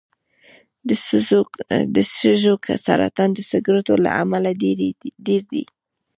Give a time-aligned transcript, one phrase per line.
[1.95, 2.53] د سږو
[2.85, 4.49] سرطان د سګرټو له امله
[5.27, 5.63] ډېر دی.